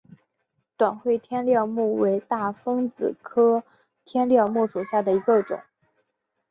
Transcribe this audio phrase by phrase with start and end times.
[0.77, 3.63] 短穗天料木为大风子科
[4.03, 5.61] 天料木属下的一个种。